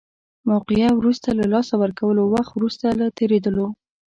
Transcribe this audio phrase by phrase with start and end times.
[0.49, 3.67] موقعه وروسته له لاسه ورکولو، وخت وروسته له تېرېدلو.